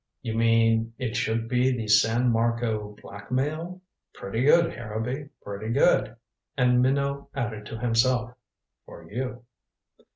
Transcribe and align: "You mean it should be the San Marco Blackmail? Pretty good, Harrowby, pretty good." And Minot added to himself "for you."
"You 0.23 0.33
mean 0.33 0.95
it 0.97 1.15
should 1.15 1.47
be 1.47 1.69
the 1.77 1.87
San 1.87 2.31
Marco 2.31 2.95
Blackmail? 3.03 3.81
Pretty 4.15 4.41
good, 4.41 4.73
Harrowby, 4.73 5.29
pretty 5.43 5.69
good." 5.71 6.15
And 6.57 6.81
Minot 6.81 7.27
added 7.35 7.67
to 7.67 7.77
himself 7.79 8.33
"for 8.87 9.07
you." 9.11 9.43